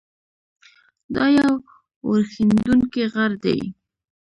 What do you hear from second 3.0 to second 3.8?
غر دی.